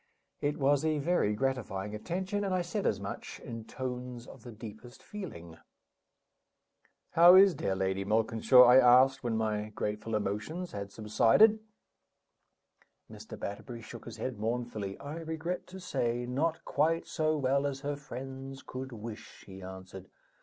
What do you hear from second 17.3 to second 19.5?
well as her friends could wish,"